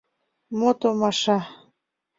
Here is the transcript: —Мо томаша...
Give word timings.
—Мо 0.57 0.69
томаша... 0.79 1.37